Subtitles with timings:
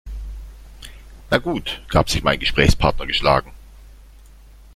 [1.29, 3.51] Na gut, gab sich mein Gesprächspartner geschlagen.